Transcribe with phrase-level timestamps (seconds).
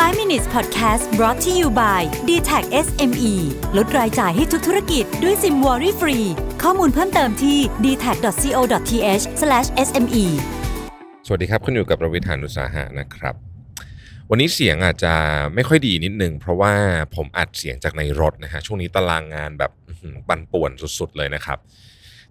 [0.00, 3.32] 5 minutes podcast brought to you by d t a c SME
[3.76, 6.18] ลดรายจ่ายให้ทุกธุรกิจด้วยซิมวอรี่ฟรี
[6.62, 9.24] ข้อมูลเพิ่มเติมที่ d t a c c o t h
[9.86, 10.24] s m e
[11.26, 13.34] สวัสดีครับ คุณอยู่กับประวิทยานุสาหะนะครับ
[14.30, 15.14] วันนี้เสียงอาจจะ
[15.54, 16.74] ไม่ค่อยดีนิดนึง เพราะว่า
[17.16, 19.72] ผมอัดเสียงจากในรถนะฮะ ช่วงนี้ตารางงานแบบ
[20.28, 21.58] ปั่นป่วนสุดๆเลยนะครับ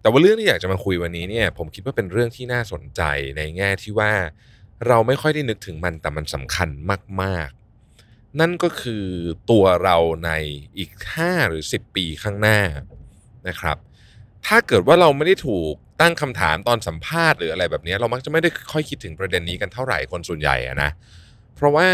[0.01, 3.01] แต่ว่าเรื่องที่อยากจะมาคุยวันนี้เนี่ย ผมคิดว่าเป็นเรื่องที่น่าสนใจ
[3.37, 4.11] ในแง่ที่ว่า
[4.87, 6.69] เราไม่ค่อยได้นึกถึงมันแต่มันสำคัญ
[7.23, 7.49] มาก
[8.39, 9.05] นั่นก็คือ
[9.51, 10.31] ตัวเราใน
[10.77, 12.59] อีก 5 หรือ 10 ปีข้างหน้า
[13.47, 13.77] นะครับ
[14.45, 20.89] ถ้าเกิดว่าเราไม่ได้ถูกตั้งคำถามตอนสัมภาษณ์หรืออะไรแบบนี้ เรามักจะไม่ได้ค่อยคิดถึงประเด็นนี้กันเท่าไหร่คนส่วนใหญ่อะนะ
[21.55, 21.87] เพราะว่า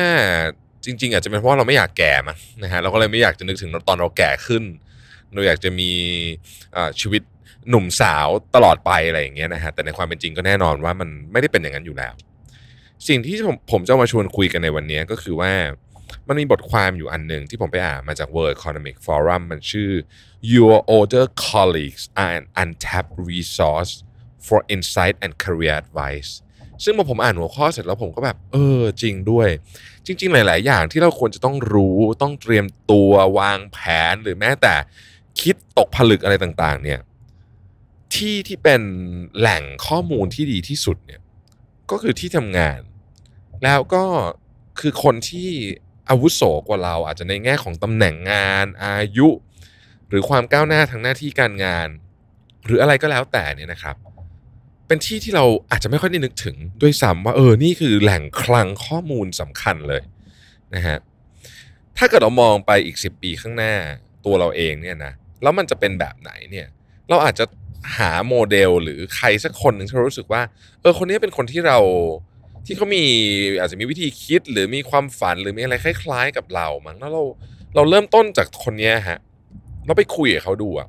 [0.85, 4.63] จริง ๆ อาจจะเป็นเพราะเราไม่อยากแก่มั้งนะฮะเราก็เลยไม่อยากจะนึกถึงตอนเราแก่ขึ้น
[5.33, 5.91] เราอยากจะมี
[7.01, 7.21] ชีวิต
[7.69, 12.13] หนุ่มสาวตลอดไปอะไรอย่างเงี้ยนะฮะแต่ในความเป็นจริงก็แน่นอนว่ามันไม่ได้เป็นอย่างนั้นอยู่แล้ว
[13.07, 15.51] สิ่งที่ผมผมจะมาชวนคุยกันในวันนี้ก็คือว่า
[16.27, 19.91] มันมีบทความอยู่อันหนึ่งที่ผมไปอ่านมาจาก World Economic Forum มันชื่อ
[20.53, 23.91] Your older colleagues are an untapped resource
[24.47, 26.31] for insight and career advice
[26.83, 29.49] ซึ่งพอผมอ่านหัวข้อเสร็จแล้วผมก็แบบ เออจริงด้วย
[30.05, 33.77] จริง ๆ หลาย ๆ อย่างที่เราควรจะต้องรู้ต้องเตรียมตัววางแผ
[34.11, 34.75] นหรือแม้แต่
[35.41, 36.99] คิดตกผลึกอะไรต่าง ๆ เนี่ย
[38.13, 38.81] ที่ที่เป็น
[39.37, 41.21] แหล่งข้อมูลที่ดีที่สุดเนี่ย
[41.91, 42.79] ก็คือที่ทำงาน
[43.63, 44.03] แล้วก็
[44.79, 45.49] คือคนที่
[46.09, 49.27] อาวุโสกว่าเราอาจจะในแง่ของตำแหน่งงานอายุ
[50.09, 51.89] หรือความก้าวหน้าทางหน้าที่การงาน
[52.65, 53.95] หรืออะไรก็แล้วแต่เนี่ยนะครับ
[54.87, 60.03] เป็นที่ที่เราอาจจะไม่ค่อยได้นึกถึงด้วยซ้ำว่าเออนี่คือแหล่งคลังข้อมูลสำคัญเลย
[60.75, 60.97] นะฮะ
[61.97, 63.73] ถ้าเกิดเรามองไปอีก 10 ปีข้างหน้า
[64.25, 66.67] ตัวเราเองเนี่ยนะแล้วมันจะเป็นแบบไหนเนี่ย
[67.09, 67.45] เราอาจจะ
[67.97, 70.41] หาโมเดลหรือใครสักคนหนึ่งที่รู้สึกว่า
[70.81, 71.79] เออคนนี้เป็นคนที่เรา
[72.65, 73.03] ที่เขามี
[73.59, 77.23] อาจจะมีวิธีคิดหรือมีความฝันหรือมีอะไรคล้ายๆ กับเรามั้งแล้วเรา
[77.75, 79.19] เราเริ่มต้นจากคนนี้ฮะ
[79.85, 80.87] เราไปคุยกับเขาดูอะ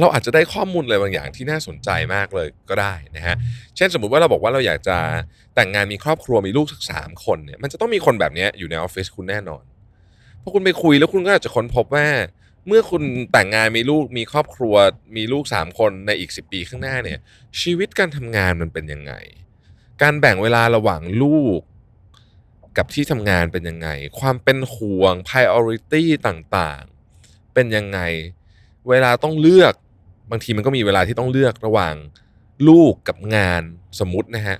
[0.00, 3.36] เราอาจจะได้ข้อมูลอะไรบางอย่างที่น่าสนใจมากเลยก็ได้นะฮะ
[3.76, 4.96] เช่นสมมุติว่าเราบอกว่าเราอยากจะ
[5.54, 9.62] แต่งงานมีครอบครัวมีลูกสักสามคนเนี่ย มันจะต้องมีคนแบบนี้อยู่ในออฟฟิศคุณแน่นอน
[10.42, 12.06] พอคุณไปคุยแล้วคุณก็อาจจะค้นพบว่า
[12.66, 13.02] เมื่อคุณ
[13.32, 14.74] แต่งงานมีลูกมีครอบครัว
[15.16, 17.18] มีลูกสามคนในอีก10ปีข้างหน้าเนี่ย
[17.60, 19.12] ชีวิตการทำงานมันเป็นยังไง
[20.02, 21.60] การแบ่งเวลาระหว่างลูก
[22.76, 23.88] กับที่ทำงานเป็นยังไง
[24.20, 28.00] ความเป็นห่วง priority ต่างๆ เป็นยังไง
[28.88, 29.74] เวลาต้องเลือก
[30.30, 31.94] บางทีมันก็มีเวลาที่ต้องเลือกระหว่าง
[32.68, 33.62] ลูกกับงาน
[34.00, 34.58] สมมตินะฮะ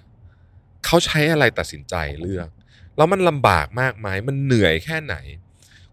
[0.85, 2.49] เขาใช้อะไรตัดสินใจเลือก
[2.97, 5.17] แล้วมันลำบากมากไหมมันเหนื่อยแค่ไหน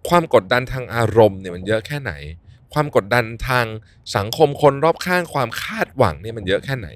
[0.09, 2.13] ความกดดันทางอารมณ์เนี่ยมันเยอะแค่ไหน
[2.73, 3.65] ความกดดันทาง
[4.15, 6.87] สังคมคนรอบข้างความคาดหวังเนี่ยมันเยอะแค่ไหน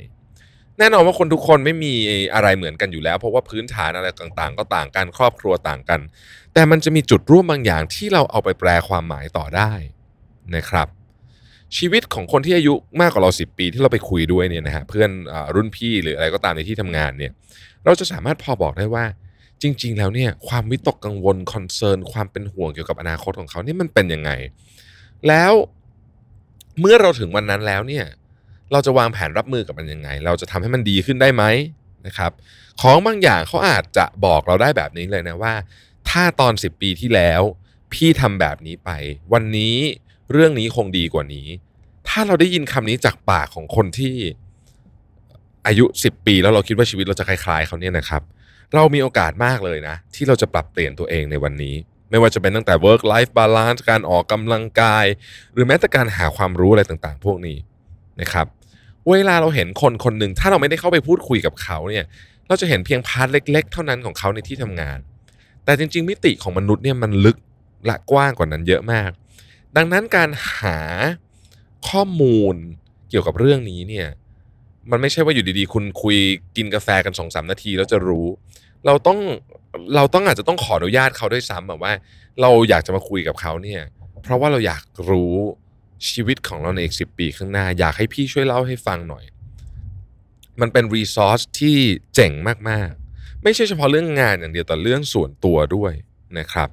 [0.79, 1.93] แน่นอนว่าคนทุกคนไม่มี
[2.33, 5.99] อะไรเหมือนกันอยู่แล้ว เพราะว่าพื้นฐานอะไรต่างๆ ก็ต่างกันครอบครัวต่างกัน
[6.53, 9.71] แต่มันจะมีจุดร่วมบางอย่างที่เราเอาไปแปลความหมายต่อได้
[10.55, 10.87] นะครับ
[11.77, 17.31] ชีวิตของคนที่อายุมากกว่าเรา 10 ปีที่เราไปคุยด้วยเนี่ยนะฮะเพื่อนเออรุ่นพี่หรืออะไรก็ตามในที่ทำงานเนี่ย
[17.85, 19.05] เราจะสามารถพอบอกได้ว่า
[19.61, 24.31] จริง ๆ แล้วเนี่ยความวิตกกังวล concern ความเป็นห่วงเกี่ยวกับอนาคตของเขานี่มันเป็นยังไง
[25.27, 25.53] แล้ว
[26.79, 28.05] เมื่อเราถึงวันนั้นแล้วเนี่ย
[28.73, 31.43] เราจะวางแผนรับมือกับมันยังไง เราจะทำให้มันดีขึ้นได้ไหม
[32.07, 32.31] นะครับ
[32.81, 35.53] ของบางอย่างเขาอาจจะบอกเราได้แบบนี้เลยนะว่า
[36.09, 37.41] ถ้าตอน 10 ปีที่แล้ว
[37.93, 38.89] พี่ทำแบบนี้ไป
[39.33, 39.75] วันนี้
[40.31, 41.47] เรื่องนี้คงดีกว่านี้
[42.07, 44.15] ถ้าเราได้ยินคำนี้จากปากของคนที่
[45.67, 48.21] อายุ 10 ปีแล้วเราคิดว่าชีวิตเราจะคล้ายๆเขาเนี่ยนะครับ
[48.73, 51.75] เรามีโอกาสมากเลยนะ ที่เราจะปรับเปลี่ยนตัวเองในวันนี้
[52.09, 55.05] ไม่ว่าจะเป็นตั้งแต่ work life balance การออกกำลังกาย
[55.53, 57.57] หรือแม้แต่การหาความรู้อะไรต่างๆ พวกนี้
[58.21, 58.47] นะครับ
[59.11, 62.05] เวลาเราเห็นคนคนหนึ่งถ้าเราไม่ได้เข้าไปพูดคุยกับเขาเนี่ย
[62.47, 64.99] เราจะเห็นเพียงพาร์ทเล็ก ๆ เท่านั้นของเขาในที่ทำงาน
[65.65, 67.37] แต่จริง ๆ มิติของมนุษย์เนี่ยมันลึก
[67.85, 69.11] และกว้างกว่านั้นเยอะมาก
[69.77, 70.77] ดังนั้นการหา
[71.89, 72.55] ข้อมูล
[73.09, 74.07] เกี่ยวกับเรื่องนี้เนี่ย
[74.91, 76.17] มันไม่ใช่ว่าอยู่ดีๆ คุณคุย
[76.55, 78.27] กินกาแฟกันสองสามนาทีแล้วจะรู้
[78.85, 79.19] เราต้อง
[79.95, 81.93] เราต้องอาจจะต้องขออนุญาตเขาด้วยซ้ำแบบว่า
[82.41, 83.81] เราอยากจะมาคุยกับเขาเนี่ย
[84.23, 85.33] เพราะว่าเราอยากรู้
[86.09, 89.23] ชีวิตของเราในอีกสิปีข้างหน้า อยากให้พี่ช่วยเล่าให้ฟังหน่อย
[90.61, 91.77] มันเป็นรีซอสที่
[92.15, 92.33] เจ๋ง
[92.69, 95.93] มากๆ ไม่ใช่เฉพาะเรื่องงานอย่างเดียวแต่เรื่องส่วนตัวด้วย
[96.39, 96.69] นะครับ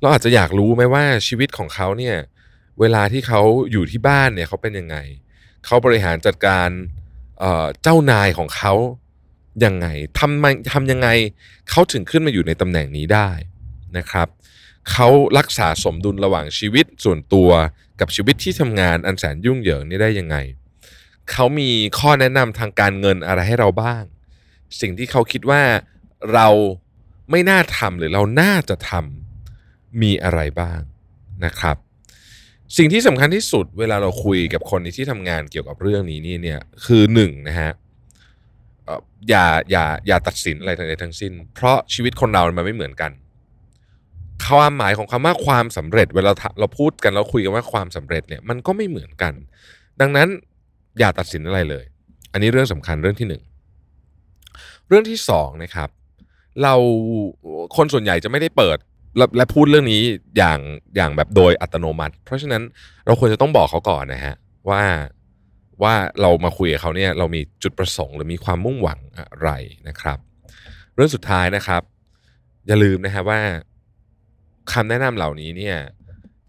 [0.00, 2.16] เราอาจจะอยากรู้ไหมว่าชีวิตของเขาเนี่ย
[2.80, 3.40] เวลาที่เขา
[3.72, 4.96] อยู่ที่บ้านเนี่ยเขาเป็นยังไง
[5.66, 6.68] เขาบริหารจัดการ
[7.38, 8.72] เเจ้านายของเขา
[9.64, 9.86] ยังไง
[10.18, 11.08] ทำมาทำยังไง
[11.70, 13.30] เขาถึงขึ้นมาอยู่ในตำแหน่งนี้ได้
[13.98, 14.28] นะครับ
[14.92, 15.08] เขา
[15.38, 17.50] รักษาสมดุลระหว่างชีวิตส่วนตัว
[18.00, 20.36] กับชีวิตที่ทำงานอันแสนยุ่งเหยิงนี่ได้ยังไง
[21.30, 24.04] เขามีข้อแนะนำทางการเงินอะไรให้เราบ้าง
[24.80, 25.62] สิ่งที่เขาคิดว่า
[26.34, 26.48] เรา
[27.30, 30.80] ไม่น่าทำหรือเราน่าจะทำมีอะไรบ้าง
[31.44, 31.76] นะครับ
[32.76, 37.72] สิ่งที่สำคัญที่สุดเวลาเราคุยกับคนที่ทำงานเกี่ยวกับเรื่องนี้นี่เนี่ยคือหนึ่งนะฮะ
[38.84, 43.10] เอ่ออย่าอย่าอย่าตัดสินอะไรทั้งใดทั้งสิ้น เพราะชีวิตคนเรามันไม่เหมือนกัน
[44.48, 46.30] ความหมายของคำว่าความสำเร็จ เวลา
[46.60, 49.32] เราพูดกันเราคุยกันว่าความสำเร็จเนี่ยมันก็ไม่เหมือนกัน
[50.00, 50.28] ดังนั้น
[50.98, 51.84] อย่าตัดสินอะไรเลย
[52.32, 53.42] อันนี้เรื่องสำคัญเรื่องที่หนึ่ง
[54.88, 55.88] เรื่องที่สองนะครับ
[56.62, 56.74] เรา
[57.76, 58.78] คนส่วนใหญ่จะไม่ได้เปิด
[59.16, 60.02] และและพูดเรื่องนี้
[60.36, 60.58] อย่าง
[60.96, 62.62] อย่างแบบโดยอัตโนมัติ เพราะฉะนั้น
[63.06, 64.34] เราควรจะต้องบอกเขาก่อนนะฮะ
[64.70, 64.82] ว่า
[65.82, 69.50] ว่าเรามาคุยกับเขาเนี่ยเรามีจุดประสงค์หรือมีความมุ่งหวังอะไร
[69.88, 70.18] นะครับ
[70.94, 71.82] เรื่องสุดท้ายนะครับ
[72.66, 73.40] อย่าลืมนะฮะว่า
[74.72, 75.76] คำแนะนำเหล่านี้เนี่ย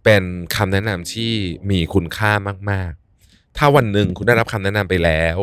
[0.04, 0.24] เป็น
[0.56, 1.32] คำแนะนำที่
[1.72, 2.32] มีคุณค่า
[2.72, 2.92] มาก
[3.26, 5.38] ๆ ถ้าวันหนึ่งคุณได้รับคำแนะนำไปแล้ว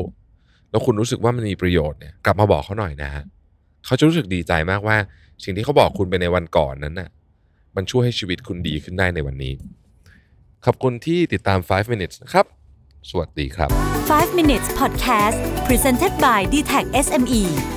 [0.71, 3.25] แล้วคุณรู้สึกว่ามันมีประโยชน์เนี่ยกลับมาบอกเขาหน่อยนะฮะ
[3.87, 4.97] เขาจะรู้สึกดีใจมากว่า
[5.45, 7.09] สิ่งที่เขาบอกคุณไปในวันก่อนนั้นน่ะ
[7.77, 9.53] มันช่วยให้ชีวิตคุณดีขึ้นได้ในวันนี้
[10.65, 12.47] ขอบคุณที่ติดตาม 5 minutes นะครับ
[13.11, 13.71] สวัสดีครับ
[14.09, 17.76] 5 minutes podcast presented by d t e c h SME